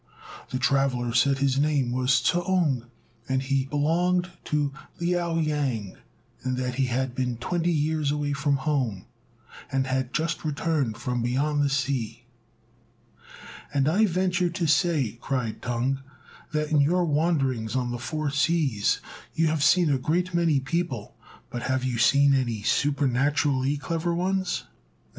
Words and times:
The 0.49 0.57
traveller 0.57 1.13
said 1.13 1.37
his 1.37 1.59
name 1.59 1.91
was 1.91 2.21
T'ung, 2.23 2.85
and 3.29 3.39
that 3.41 3.47
he 3.49 3.65
belonged 3.65 4.31
to 4.45 4.73
Liao 4.99 5.37
yang; 5.37 5.95
that 6.43 6.73
he 6.81 6.85
had 6.87 7.13
been 7.13 7.37
twenty 7.37 7.71
years 7.71 8.09
away 8.11 8.33
from 8.33 8.55
home, 8.55 9.05
and 9.71 9.85
had 9.85 10.11
just 10.11 10.43
returned 10.43 10.97
from 10.97 11.21
beyond 11.21 11.61
the 11.61 11.69
sea. 11.69 12.23
"And 13.71 13.87
I 13.87 14.07
venture 14.07 14.49
to 14.49 14.65
say," 14.65 15.19
cried 15.21 15.61
Tung, 15.61 15.99
"that 16.51 16.71
in 16.71 16.81
your 16.81 17.05
wanderings 17.05 17.75
on 17.75 17.91
the 17.91 17.99
Four 17.99 18.31
Seas 18.31 19.01
you 19.35 19.45
have 19.49 19.63
seen 19.63 19.91
a 19.91 19.99
great 19.99 20.33
many 20.33 20.59
people; 20.59 21.15
but 21.51 21.61
have 21.69 21.83
you 21.83 21.99
seen 21.99 22.33
any 22.33 22.63
supernaturally 22.63 23.77
clever 23.77 24.15
ones?" 24.15 24.63